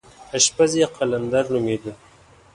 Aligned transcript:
اشپز 0.37 0.71
یې 0.79 0.87
قلندر 0.95 1.45
نومېده. 1.53 1.93